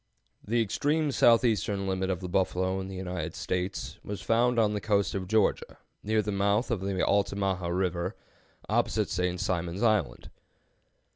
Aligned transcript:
The 0.43 0.63
extreme 0.63 1.11
southeastern 1.11 1.85
limit 1.87 2.09
of 2.09 2.21
the 2.21 2.27
buffalo 2.27 2.79
in 2.79 2.87
the 2.87 2.95
United 2.95 3.35
States 3.35 3.99
was 4.03 4.19
found 4.19 4.57
on 4.57 4.73
the 4.73 4.81
coast 4.81 5.13
of 5.13 5.27
Georgia, 5.27 5.77
near 6.01 6.23
the 6.23 6.31
mouth 6.31 6.71
of 6.71 6.81
the 6.81 7.05
Altamaha 7.07 7.67
River, 7.71 8.15
opposite 8.67 9.11
St. 9.11 9.39
Simon's 9.39 9.83
Island. 9.83 10.31